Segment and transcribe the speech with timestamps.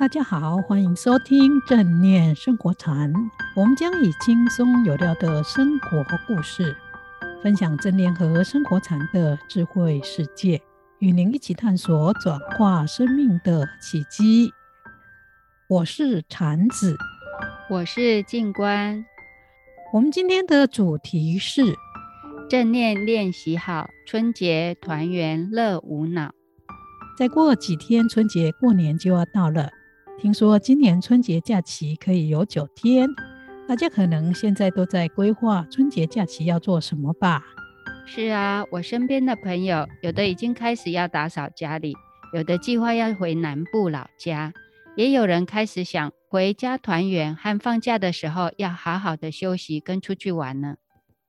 [0.00, 3.12] 大家好，欢迎收听正念生活禅。
[3.54, 6.74] 我们将以轻松有料的生活故事，
[7.42, 10.62] 分享正念和生活禅的智慧世界，
[11.00, 14.50] 与您一起探索转化生命的契机。
[15.68, 16.96] 我是禅子，
[17.68, 19.04] 我是静观。
[19.92, 21.62] 我们今天的主题是
[22.48, 26.32] 正念练习好，春节团圆乐无脑。
[27.18, 29.68] 再过几天，春节过年就要到了。
[30.20, 33.08] 听说今年春节假期可以有九天，
[33.66, 37.42] 大家可能现在都在规划春节假期要做什么吧？
[38.04, 41.94] 是啊，我身边的朋友有的已经开始要打扫家里，
[42.34, 44.52] 有的计划要回南部老家，
[44.94, 50.76] 也有人开始想回家团圆和放假的时候要好好的休息跟出去玩呢。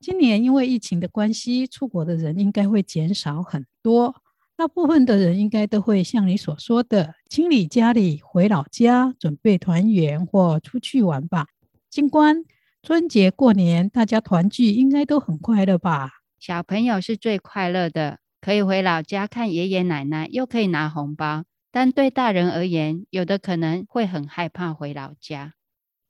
[0.02, 4.16] 今年因为疫情的关系，出国的人应该会减少很多。
[4.62, 11.48] 大部分的人应该都会像你所说的，清理家里、回老家，准备团圆或出去玩吧。
[11.90, 12.44] 静观，
[12.84, 16.12] 春节过年大家团聚，应该都很快乐吧？
[16.40, 21.46] 小朋友是最快乐的，可以回老家看爷爷奶奶，又可以拿红包。
[21.72, 25.54] 但对大人而言，有的可能会很害怕回老家。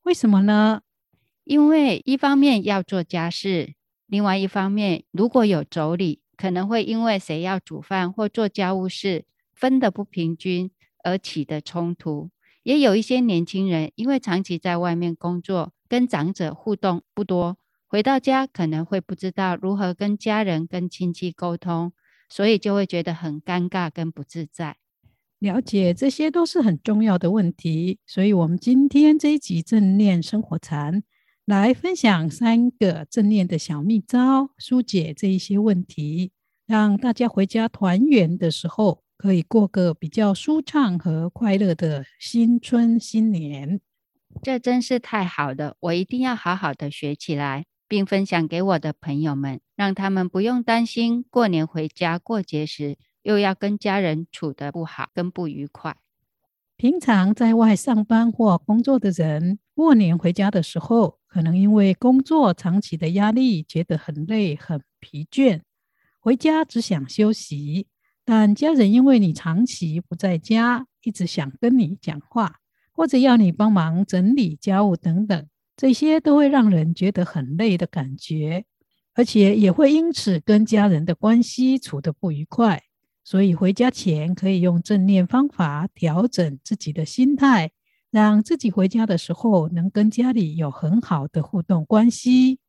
[0.04, 0.82] 为什么呢？
[1.46, 3.76] 因为一方面要做家事，
[4.08, 6.20] 另外一方面如果有妯娌。
[6.42, 10.72] 可能会因为谁要煮饭或做家务事分得不平均
[11.04, 12.32] 而起的冲突，
[12.64, 21.94] 也有一些年轻人因为长期在外面工作，跟长者互动不多，回到家可能会不知道如何跟家人、跟亲戚沟通，
[22.28, 24.78] 所以就会觉得很尴尬跟不自在。
[25.38, 31.04] 了解，这些都是很重要的问题，所以我们今天这一集正念生活禅。
[31.46, 36.32] 来分享三个正念的小秘招，疏解这一些问题，
[36.66, 43.82] 让大家回家团圆的时候可以过个比较舒畅和快乐的新春新年。
[44.42, 55.98] 这真是太好了，我一定要好好的学起来，并分享给我的朋友们，让他们不用担心过年回家过节时又要跟家人处得不好，跟不愉快。
[56.78, 65.62] 平常在外上班或工作的人，过年回家的时候，可能因为工作长期的压力，觉得很累、很疲倦，
[66.20, 67.88] 回家只想休息。
[68.26, 72.58] 但家人因为你长期不在家，一直想跟你讲话，
[72.92, 75.48] 或者要你帮忙整理家务等等，
[75.78, 78.66] 这些都会让人觉得很累的感觉，
[79.14, 82.84] 而且也会因此跟家人的关系处得不愉快。
[83.24, 87.72] 所以回家前可以用正念方法调整自己的心态。
[88.12, 92.60] 让自己回家的时候能跟家里有很好的互动关系。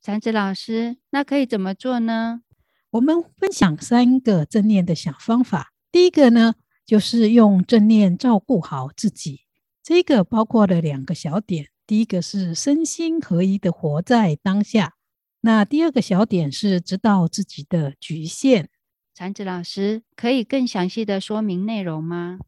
[0.00, 2.42] 禅子老师，那可以怎么做呢？
[2.90, 5.72] 我们分享三个正念的小方法。
[5.90, 6.54] 第一个呢，
[6.86, 9.40] 就是用正念照顾好自己。
[9.82, 11.66] 这个包括了两个小点。
[11.84, 14.94] 第一个是身心合一的活在当下。
[15.40, 18.70] 那第二个小点是知道自己的局限。
[19.12, 22.38] 禅子老师，可以更详细的说明内容吗？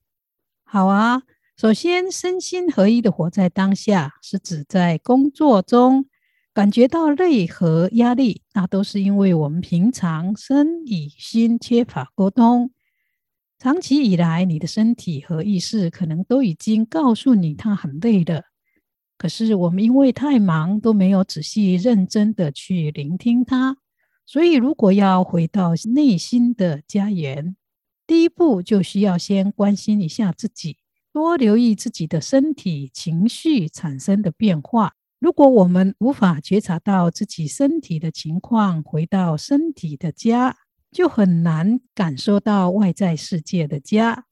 [0.64, 1.22] 好啊。
[1.56, 6.06] 首先，身心合一的活在当下，是指在工作中
[6.52, 12.72] 感觉到累和压力，那都是因为我们平常身与心缺乏沟通。
[13.56, 18.42] 长期以来，你的身体和意识可能都已经告诉你它很累了，
[19.16, 23.76] 可是我们因为太忙，都没有仔细认真的去聆听它。
[24.26, 27.54] 所以，如果要回到内心的家园，
[28.08, 30.78] 第一步就需要先关心一下自己。
[31.14, 34.94] 多留意自己的身体、情绪产生的变化。
[35.20, 40.56] 如果我们无法觉察到自己身体的情况，回到身体的家，
[40.90, 44.24] 就很难感受到外在世界的家。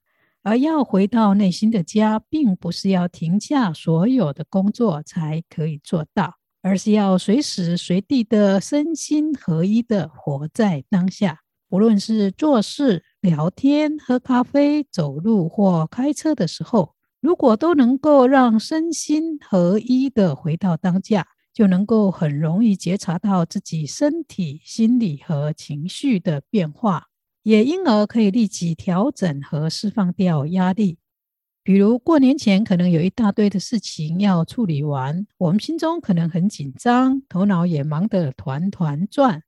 [0.43, 11.43] 而要回到内心的家，并不是要停下所有的工作才可以做到，而是要随时随地的身心合一的活在当下。
[11.69, 27.07] 无论是做事、聊天、喝咖啡、走路或开车的时候，如果都能够让身心合一的回到当下，就能够很容易觉察到自己身体、心理和情绪的变化，
[27.45, 30.99] 也因而可以立即调整和释放掉压力。
[31.63, 39.45] 比如过年前可能有一大堆的事情要处理完，我们心中可能很紧张，头脑也忙得团团转。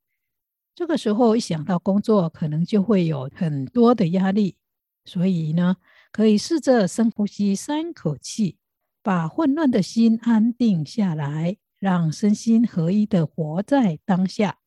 [0.75, 4.57] 这个时候一想到工作，可能就会有很多的压力，
[5.05, 5.77] 所以呢，
[6.11, 8.57] 可以试着深呼吸三口气，
[9.03, 14.59] 把混乱的心安定下来，让身心合一的活在当下。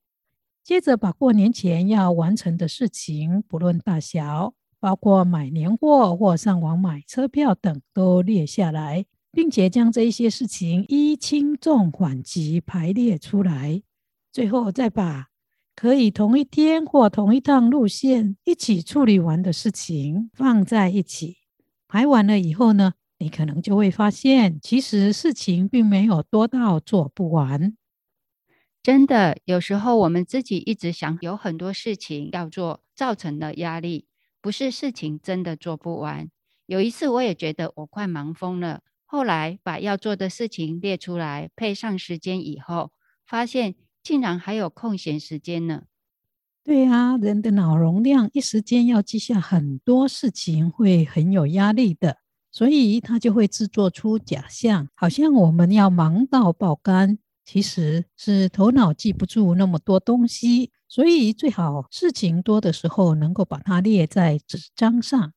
[0.64, 13.82] 接着把过年前要完成的事情，不论大小，包括买年货或上网买车票等，都列下来，并且将这一些事情依轻重缓急排列出来，
[14.32, 15.28] 最后再把
[15.80, 21.38] 可以同一天或同一趟路线一起处理完的事情放在一起。
[21.88, 27.78] 排完了以后呢，你可能就会发现，其实事情并没有多到做不完。
[28.82, 34.08] 真的，有时候我们自己一直想有很多事情要做，造成了压力，
[34.42, 36.32] 不是事情真的做不完。
[36.66, 42.92] 有一次我也觉得我快忙疯了，后来把要做的事情列出来，配上时间以后，
[43.28, 43.76] 发现
[44.08, 45.84] 竟然还有空闲时间呢。
[46.64, 52.20] 对啊，人的脑容量一时间要记下很多事情，会很有压力的，
[52.50, 57.20] 所以他就会制作出假象，好像我们要忙到爆肝。
[57.44, 65.34] 其实是头脑记不住那么多东西，所以最好事情多的时候能够把它列在纸张上，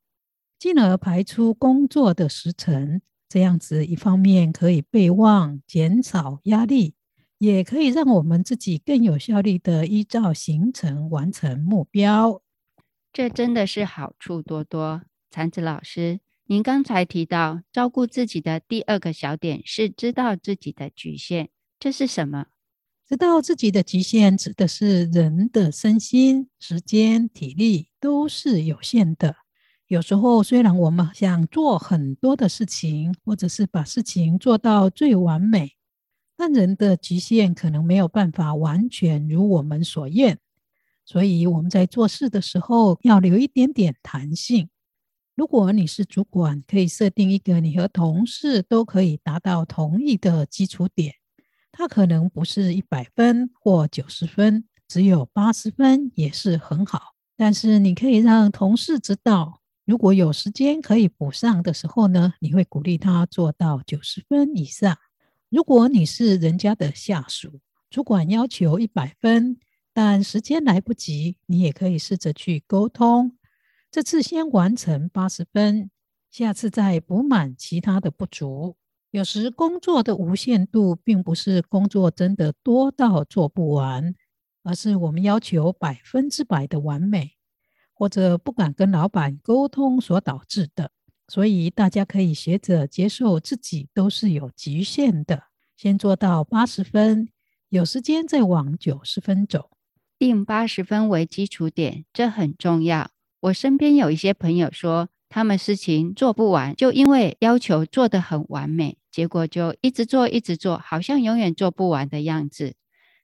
[0.61, 3.00] 进而排出工作的时程。
[3.28, 6.94] 这样子一方面可以备忘，减少压力，
[7.40, 12.42] 也可以让我们自己更有效率的依照行程完成目标。
[13.14, 15.00] 这真的是好处多多。
[15.31, 21.48] 禅子老师，您刚才提到照顾自己的第二个小点是知道自己的局限。
[21.78, 22.48] 这是什么？
[23.08, 29.36] 知道自己的极限，指的是人的身心、时间、体力都是有限的。
[29.86, 35.72] 有时候，虽然我们想做很多的事情，或者是把事情做到最完美，
[36.40, 40.38] 但人的极限可能没有办法完全如我们所愿。
[41.04, 44.70] 所以，我们在做事的时候要留一点点弹性。
[45.37, 51.16] 如果你是主管，可以设定一个你和同事都可以达到同意的基础点。
[51.70, 57.14] 它可能不是一百分或九十分，只有八十分也是很好。
[57.36, 64.96] 但是你可以让同事知道，如果有时间可以补上的时候呢，你会鼓励他做到九十分以上。
[65.50, 67.61] 如果你是人家的下属，
[67.91, 69.58] 主管要求一百分，
[69.93, 73.37] 但时间来不及，你也可以试着去沟通，
[73.91, 75.91] 这次先完成八十分，
[76.31, 78.76] 下次再补满其他的不足。
[79.11, 84.14] 有时工作的无限度，并不是工作真的多到做不完，
[84.62, 87.32] 而是我们要求百分之百的完美，
[87.93, 90.93] 或者不敢跟老板沟通所导致的。
[91.31, 95.44] 所以大家可以学着接受自己都是有极限的，
[95.77, 97.29] 先做到八十分，
[97.69, 99.71] 有时间再往九十分走，
[100.19, 103.12] 定八十分为基础点，这很重要。
[103.43, 112.75] 我身边有一些朋友说，他们事情做不完，就因为要求做得很完美，结果就一直做，一直做，好像永远做不完的样子。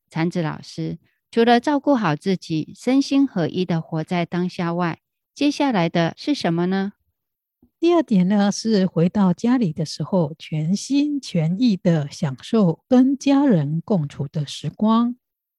[0.08, 1.00] 禅子老师，
[1.32, 5.00] 除了照顾好自己，身心合一的活在当下外，
[5.35, 6.93] 接下来的是什么呢？
[7.78, 15.17] 第二点呢，是回到家里的时候，全心全意的享受跟家人共处的时光，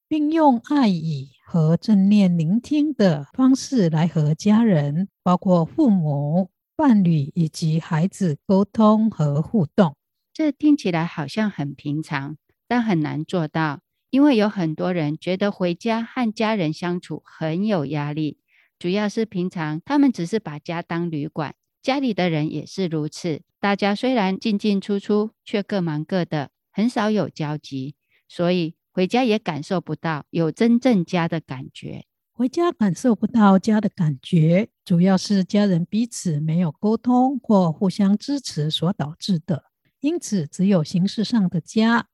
[0.08, 9.94] 并用爱意和正念聆听的方式来和家人，包括父母、伴侣以及孩子沟通和互动。
[10.34, 12.36] 这听起来好像很平常，
[12.66, 13.80] 但很难做到，
[14.10, 18.38] 因为有很多人觉得回家和家人相处很有压力。
[18.78, 23.42] 主要是平常他们只是把家当旅馆，家里的人也是如此。
[23.60, 27.94] 大家虽然进进出出，却各忙各的，很少有交集，
[28.28, 28.74] 所以。
[28.90, 39.66] 回家也感受不到有真正家的感觉，回家感受不到家的感觉，主要是家人彼此没有沟通或互相支持所导致的。
[40.00, 42.08] 因此，只有形式上的家。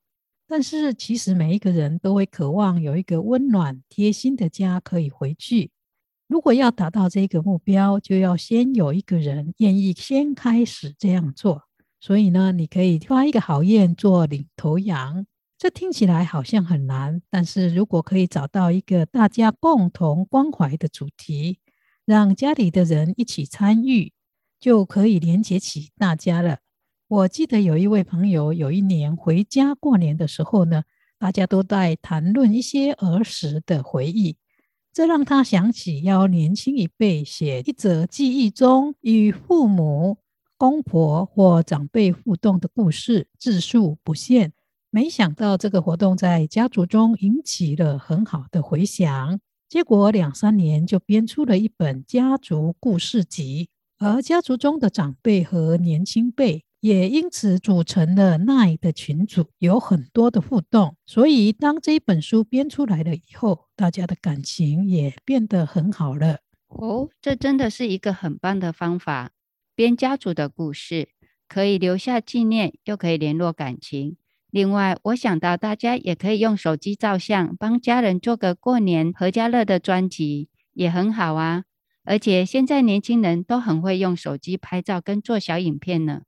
[0.47, 5.71] 但是，其实每一个人都会渴望有一个温暖贴心的家可以回去。
[6.27, 11.65] 如果要达到这个目标，就要先有一个人愿意先开始这样做。
[12.01, 15.27] 所以呢，你可以发一个好愿做领头羊。
[15.57, 21.59] 这听起来好像很难，但是如果可以找到一个大家共同关怀的主题，
[22.05, 24.13] 让家里的人一起参与，
[24.61, 26.59] 就可以连接起大家了。
[27.09, 30.83] 我记得有一位朋友，有一年回家过年的时候呢，
[31.19, 34.37] 大家都在谈论一些儿时的回忆，
[34.95, 40.19] 这让他想起要年轻一辈写一则记忆中与父母、
[40.57, 44.53] 公婆或长辈互动的故事，字数不限。
[44.91, 60.97] 没想到这个活动在家族中引起了很好的回响，结果两三年就编出了一本家族故事集，而家族中的长辈和年轻辈也因此组成了 LINE 的群组，有很多的互动。
[61.07, 66.41] 所以当这一本书编出来了以后，大家的感情也变得很好了。
[66.69, 69.31] 哦，这真的是一个很棒的方法。
[69.75, 71.09] 编家族的故事，
[71.49, 74.19] 可以留下纪念，又可以联络感情。
[74.51, 81.65] 另外，我想到大家也可以用手机照相，帮家人做个过年合家乐的专辑，也很好啊。
[82.05, 86.25] 而且现在年轻人都很会用手机拍照跟做小影片呢，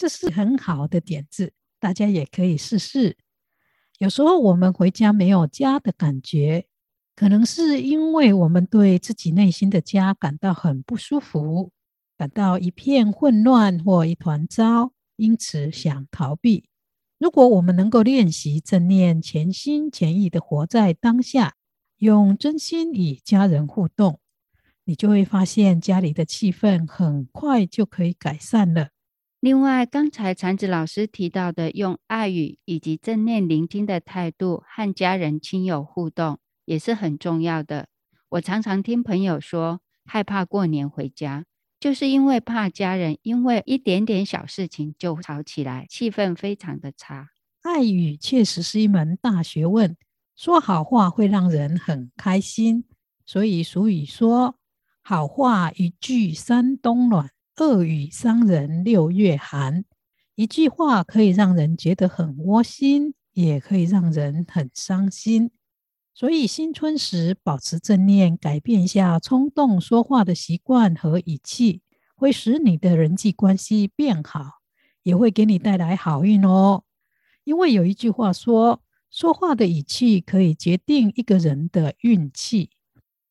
[0.00, 3.18] 这是很好的点子，大家也可以试试。
[3.98, 6.64] 有时候我们回家没有家的感觉，
[7.14, 11.70] 可能是因为我们对自己内心的家感到很不舒服，
[12.16, 16.64] 感到一片混乱或一团糟，因此想逃避。
[17.18, 21.56] 如果我们能够练习正念，全心全意的活在当下，
[21.98, 24.18] 用真心与家人互动，
[24.86, 28.88] 你就会发现家里的气氛很快就可以改善了。
[29.40, 37.88] 另外，刚才禅子老师提到的，用爱语以及正念聆听的态度和家人亲友互动，也是很重要的。
[38.28, 41.46] 我常常听朋友说，害怕过年回家。
[41.80, 47.30] 就是因为怕家人因为一点点小事情就吵起来，气氛非常的差。
[47.62, 49.96] 爱语确实是一门大学问，
[50.36, 52.84] 说好话会让人很开心。
[53.24, 54.56] 所以俗语说
[55.00, 57.30] ：“好话一句三冬暖，
[57.60, 59.84] 恶语伤人六月寒。”
[60.34, 65.50] 一句话可以让人觉得很窝心，也可以让人很伤心。
[66.14, 71.82] 所以新春时保持正念，改变一下冲动说话的习惯和语气，
[72.16, 74.60] 会使你的人际关系变好，
[75.02, 76.84] 也会给你带来好运哦。
[77.44, 82.70] 因为有一句话说，说话的语气可以决定一个人的运气。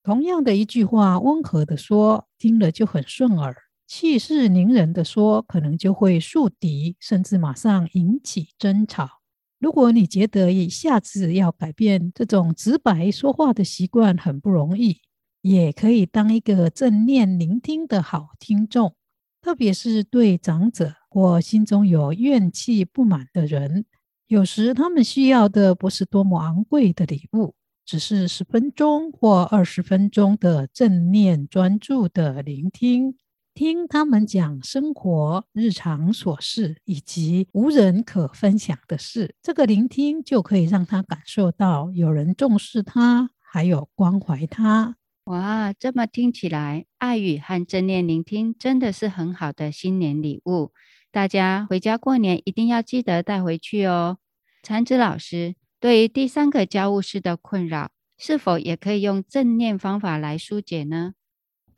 [0.03, 3.53] 同样的一句话，温和的说，听了就很顺耳；
[3.89, 9.09] 气势凌人的说，可能就会树敌，甚至马上引起争吵。
[9.57, 15.01] 如果你觉得一下子要改变这种直白说话的习惯很不容易，
[15.41, 18.93] 也可以当一个正念聆听的好听众，
[19.41, 23.85] 特别是对长者或心中有怨气不满的人，
[24.27, 33.15] 有时他们需要的不是多么昂贵的礼物，只是十分钟或二十分钟的正念专注的聆听。
[33.59, 44.95] 听他们讲生活日常琐事，以及无人可分享的事，这个聆听就可以让他感受到有人重视他，还有关怀他。
[45.25, 50.71] 哇，这么听起来，爱语和正念聆听真的是很好的新年礼物。
[51.11, 54.19] 大家回家过年一定要记得带回去哦。
[54.63, 61.15] 禅子老师，对于第三个家务事的困扰，是否也可以用正念方法来疏解呢？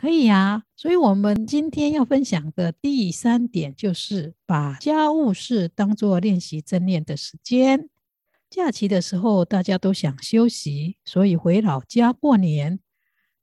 [0.02, 7.88] 可以呀，所以我们今天要分享的第三点就是把家务事当作练习正念的时间。
[8.50, 12.80] 假期的时候，大家都想休息，所以回老家过年。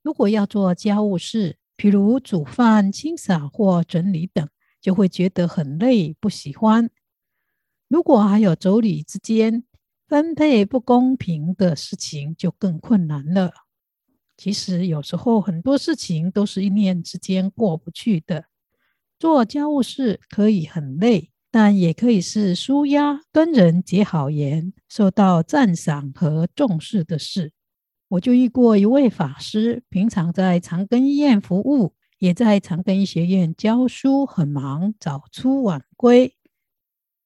[0.03, 4.49] 如果要做家务事，譬如煮饭、清扫或整理等，
[4.81, 6.91] 就会觉得很累，不喜欢。
[7.87, 9.63] 如果还有妯娌之间
[10.09, 13.53] 分配不公平的事情，就更困难了。
[14.39, 18.45] 其实有时候很多事情都是一念之间过不去的。
[19.19, 27.51] 做家务事可以很累，但也可以是舒压、跟人结好缘、受到赞赏和重视的事。
[28.11, 36.37] 我就遇过一位法师，平常在长庚医院服务，也在长庚医学院教书，很忙，早出晚归。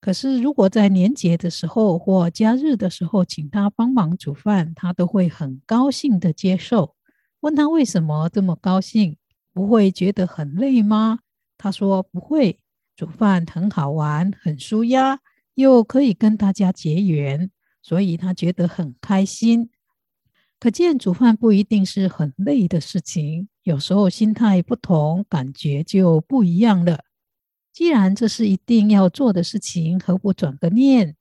[0.01, 6.97] 可是如果在年节的时候或假日的时候，请他帮忙煮饭，他都会很高兴的接受。
[7.43, 9.17] 问他为什么这么高兴？
[9.53, 11.19] 不会觉得很累吗？
[11.59, 12.61] 他说不会，
[12.95, 15.19] 煮饭很好玩，很舒压，
[15.55, 17.51] 又可以跟大家结缘，
[17.83, 19.71] 所以他觉得很开心。
[20.61, 27.05] 可见煮饭不一定是很累的事情，有时候心态不同，感觉就不一样了。
[27.73, 31.17] 既然这是一定要做的事情，何不转个念，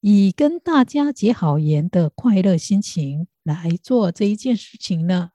[0.00, 5.30] 以跟大家结好缘的快乐心情来做这一件事情呢？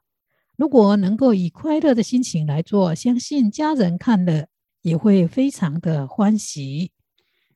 [0.60, 4.48] 如果能够以快乐的心情来做，相信家人看了
[4.82, 6.92] 也会非常的欢喜。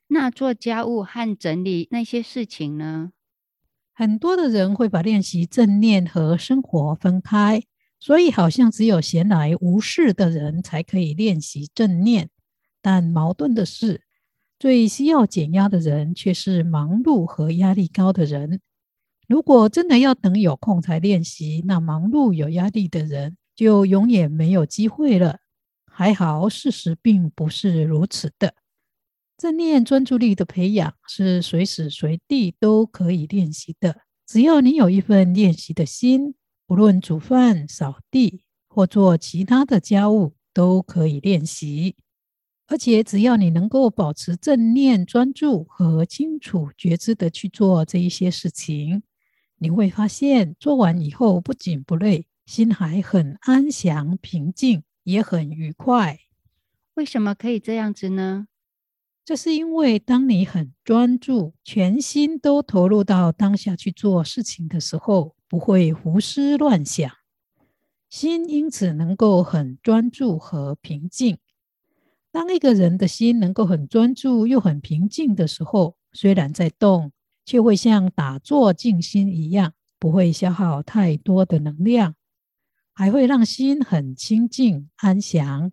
[0.06, 3.10] 那做家务和整理那些事情呢？
[3.92, 7.62] 很多的人会把练习正念和生活分开，
[8.00, 12.30] 所以好像只有闲来无事的人才可以练习正念。
[12.80, 14.00] 但矛盾的是，
[14.58, 18.62] 最需要减压的人却是忙碌和压力高的人。
[19.26, 25.38] 如果真的要等有空才练习，那忙碌有压力的人就永远没有机会了。
[25.86, 28.54] 还好，事实并不是如此的。
[29.36, 36.34] 正念专注力的培养是随时随地都可以练习的，只要你有一份练习的心，
[36.66, 41.96] 不论煮饭、扫地，或做其他的家务，都可以练习。
[42.66, 49.02] 而且只要你能够保持正念、专注和清楚觉知的去做这一些事情，
[49.58, 56.18] 你会发现做完以后不仅不累，心还很安详、平静，也很愉快。
[56.94, 58.48] 为什么可以这样子呢？
[59.24, 67.10] 这是因为当你很专注，全心都投入到当下去做事情的时候，不会胡思乱想，
[68.10, 71.38] 心因此能够很专注和平静。
[72.30, 77.10] 当一个人的心能够很专注又很平静的时候，虽然在动，
[77.44, 82.14] 却会像打坐静心一样，不会消耗太多的能量，
[82.92, 85.72] 还会让心很清静安详。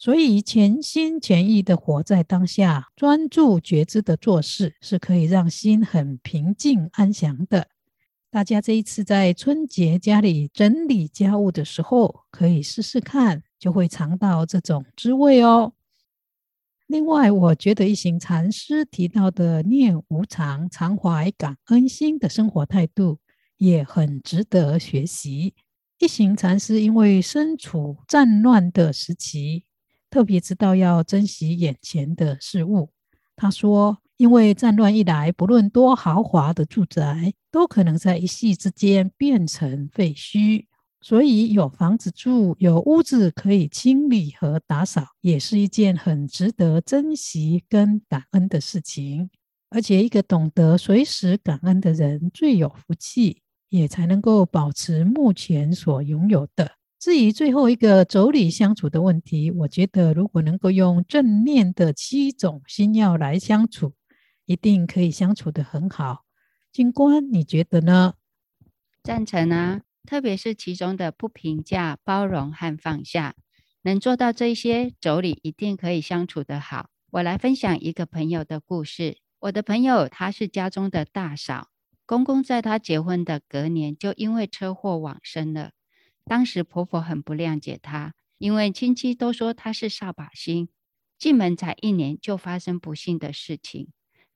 [0.00, 7.68] 所以，全心全意的活在当下，专注觉知的做事，是可以让心很平静安详的。
[8.30, 15.72] 大家这一次在春节家里整理家务的时候，可以试试看，就会尝到这种滋味哦。
[16.88, 23.18] 另外，我觉得一行禅师提到的念无常、常怀感恩心的生活态度
[23.58, 25.52] 也很值得学习。
[25.98, 29.64] 一行禅师因为身处战乱的时期，
[30.08, 32.88] 特别知道要珍惜眼前的事物。
[33.36, 40.64] 他说：“因为战乱一来，不论多豪华的住宅，都可能在一夕之间变成废墟。”
[41.00, 49.30] 所以有房子住，有屋子可以清理和打扫，也是一件很值得珍惜跟感恩的事情。
[49.70, 56.72] 而且，一个懂得随时感恩的人最有福气，也才能够保持目前所拥有的。
[56.98, 63.92] 至于最后一个妯娌相处的问题，我觉得如果能够用正念的七种心要来相处，
[64.46, 66.24] 一定可以相处得很好。
[66.72, 68.14] 静观，你觉得呢？
[69.04, 69.82] 赞成啊。
[70.08, 73.34] 特别是其中的不评价、包容和放下，
[73.82, 76.88] 能做到这些，妯娌一定可以相处得好。
[77.10, 79.18] 我来分享一个朋友的故事。
[79.40, 81.68] 我的朋友她是家中的大嫂，
[82.06, 85.72] 公公在她结婚的隔年就因为车祸往生了。
[86.24, 90.70] 当时婆婆很不谅解她，因为亲戚都说她是扫把星，
[91.18, 93.88] 进门才一年就发生不幸的事情。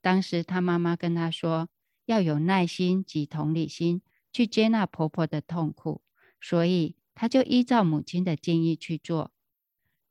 [0.02, 1.70] 当时她妈妈跟她说，
[2.04, 4.02] 要有耐心及同理心。
[4.33, 6.03] 去接纳婆婆的痛苦，
[6.40, 9.31] 所以她就依照母亲的建议去做。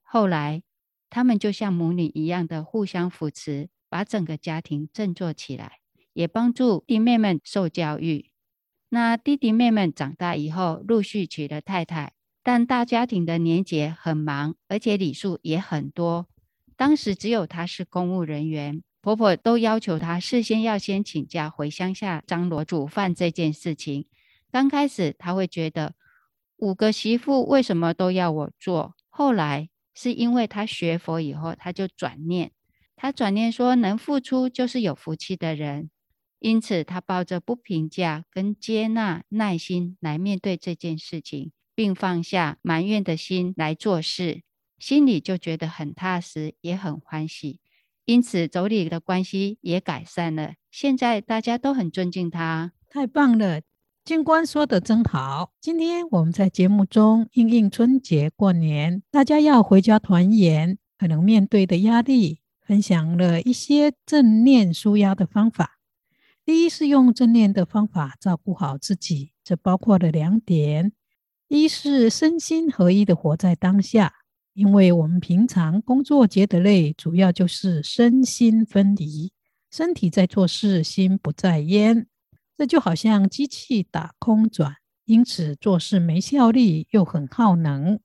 [0.02, 0.64] 后来，
[1.10, 5.80] 他们就像母女一样的互相扶持，把整个家庭振作起来，
[6.14, 8.32] 也帮助弟妹们受教育。
[8.90, 16.28] 那弟弟妹们长大以后，陆续娶了太太，但大家庭的年节很忙，而且礼数也很多。
[16.76, 18.84] 当时只有她是公务人员。
[19.02, 24.06] 婆婆都要求她事先要先请假回乡下张罗煮饭这件事情。
[24.52, 25.96] 刚开始她会觉得
[26.58, 28.96] 五个媳妇为什么都要我做？
[29.10, 32.52] 后来是因为她学佛以后，她就转念，
[32.96, 35.90] 她转念说能付出就是有福气的人，
[36.38, 44.44] 因此她抱着不评价跟接纳耐心来面对这件事情，并放下埋怨的心来做事，
[44.78, 47.60] 心里就觉得很踏实，也很欢喜。
[48.12, 50.56] 因此，妯娌的关系也改善了。
[50.70, 53.62] 现在大家都很尊敬他，太棒了！
[54.04, 55.54] 静观说得真好。
[55.62, 65.80] 今天我们在节目中应应春节过年，大家要回家团圆，可能面对的压力，分享了一些正念舒压的方法。
[66.44, 70.92] 第一是用正念的方法照顾好自己，这包括了两点：
[71.48, 74.16] 一是身心合一的活在当下。
[74.54, 79.32] 因为我们平常工作觉得累，主要就是身心分离，
[79.72, 82.06] 身体在做事，心不在焉，
[82.58, 88.00] 这就好像机器打空转，因此做事没效率又很耗能。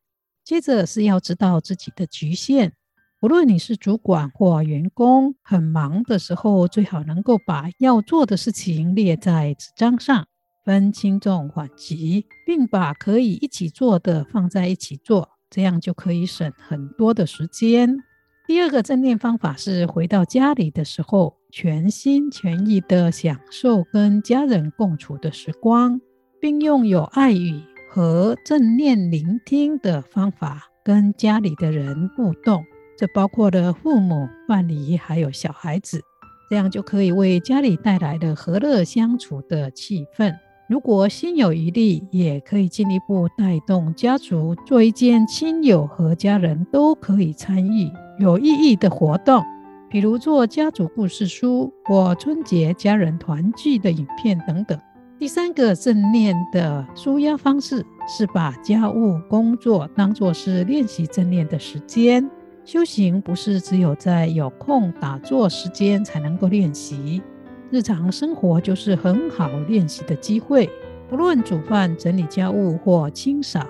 [0.44, 2.72] 接着是要知道自己的局限，
[3.20, 10.28] 无论你是主管或员工，很忙的时候，最好能够把要做的事情列在纸张上，
[10.64, 15.35] 分轻重缓急，并把可以一起做的放在一起做。
[15.50, 17.98] 这样就可以省很多的时间。
[18.46, 26.00] 第二个正念方法是回到家里的时候，全心全意的享受跟家人共处的时光，
[26.40, 32.64] 并用有爱语和正念聆听的方法跟家里的人互动。
[32.96, 36.00] 这包括了父母、伴侣还有小孩子，
[36.48, 40.34] 这样就可以为家里带来了和乐相处的气氛。
[40.68, 49.44] 如果心有余力，也可以进一步带动家族做一件亲友和家人都可以参与有意义的活动，
[49.88, 54.76] 比如做家族故事书或春节家人团聚的影片等等。
[55.20, 62.28] 第三个正念的舒压方式是把家务工作当作是练习正念的时间。
[62.64, 67.22] 修行不是只有在有空打坐时间才能够练习，
[67.70, 70.70] 日常生活就是很好练习的机会。
[71.08, 73.66] 不论煮饭、整理家务或清扫，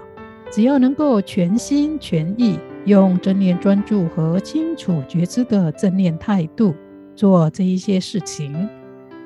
[0.51, 6.75] 只要能够全心全意用正念专注和清楚觉知的正念态度
[7.15, 8.69] 做这一些事情，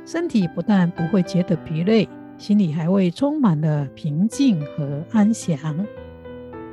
[0.05, 5.87] 身体不但不会觉得疲累，心里还会充满了平静和安详。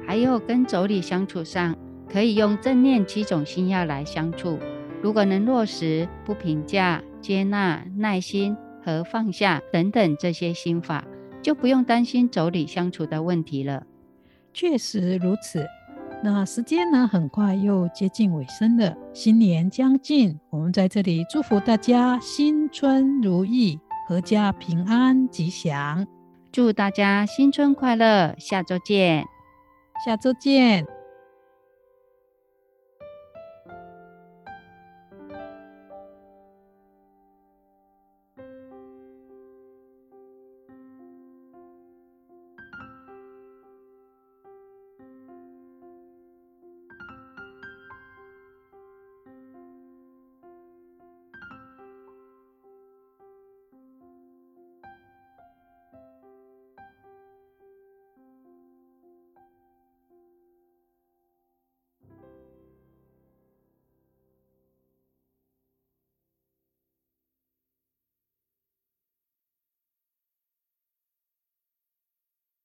[0.05, 1.75] 还有跟妯娌相处上，
[2.11, 4.57] 可以用正念七种心要来相处。
[5.03, 11.03] 如果能落实不评价、接纳、耐心和放下等等这些心法，
[11.41, 13.85] 就不用担心妯娌相处的问题了。
[14.53, 15.65] 确实如此。
[16.23, 18.95] 那时间呢，很快又接近尾声了。
[19.13, 23.77] 新年将近，我们在这里祝福大家新春如意，
[24.09, 26.07] 阖家平安吉祥。
[26.49, 28.33] 祝大家新春快乐！
[28.37, 29.25] 下周见。
[30.05, 30.96] 下周见。